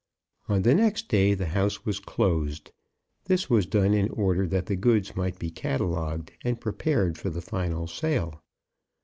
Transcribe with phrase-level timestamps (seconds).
[0.49, 2.71] On the next day the house was closed.
[3.25, 7.39] This was done in order that the goods might be catalogued and prepared for the
[7.39, 8.41] final sale.